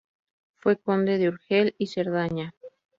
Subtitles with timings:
[0.57, 2.55] Fue conde de Urgel y Cerdaña.